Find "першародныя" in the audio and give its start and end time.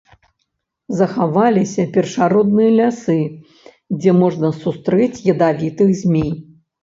1.97-2.71